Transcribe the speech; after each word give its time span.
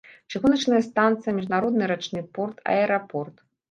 Чыгуначная 0.31 0.79
станцыя, 0.87 1.35
міжнародны 1.41 1.93
рачны 1.95 2.27
порт, 2.35 2.69
аэрапорт. 2.77 3.35